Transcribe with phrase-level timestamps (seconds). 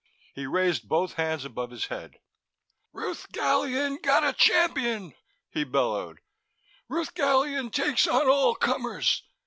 [0.33, 2.15] He raised both hands above his head.
[2.91, 5.13] "Rath Gallion gotta Champion,"
[5.51, 6.21] he bellowed.
[6.89, 9.21] "Rath Gallion takes on all comers."